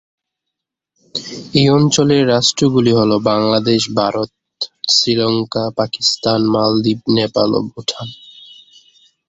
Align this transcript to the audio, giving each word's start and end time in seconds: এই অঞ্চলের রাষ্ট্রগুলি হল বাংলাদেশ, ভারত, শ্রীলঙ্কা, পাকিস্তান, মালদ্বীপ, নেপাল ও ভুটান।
এই 1.53 1.67
অঞ্চলের 1.69 2.23
রাষ্ট্রগুলি 2.27 2.91
হল 2.93 3.11
বাংলাদেশ, 3.23 3.81
ভারত, 3.95 4.31
শ্রীলঙ্কা, 4.89 5.63
পাকিস্তান, 5.77 6.39
মালদ্বীপ, 6.53 7.01
নেপাল 7.17 7.49
ও 7.53 7.61
ভুটান। 7.71 8.07